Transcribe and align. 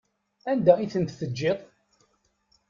Anda 0.51 0.73
i 0.79 0.85
tent-teǧǧiḍ? 0.93 1.59